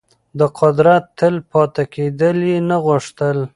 د 0.39 0.41
قدرت 0.59 1.03
تل 1.17 1.35
پاتې 1.51 1.83
کېدل 1.93 2.37
يې 2.49 2.57
نه 2.69 2.77
غوښتل. 2.85 3.37